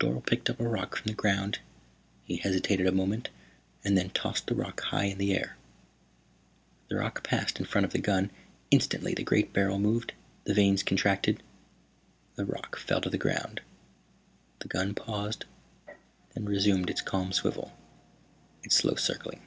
[0.00, 1.60] Dorle picked up a rock from the ground.
[2.24, 3.28] He hesitated a moment
[3.84, 5.56] and then tossed the rock high in the air.
[6.88, 8.32] The rock passed in front of the gun.
[8.72, 11.44] Instantly the great barrel moved, the vanes contracted.
[12.34, 13.60] The rock fell to the ground.
[14.58, 15.44] The gun paused,
[16.34, 17.70] then resumed its calm swivel,
[18.64, 19.42] its slow circling.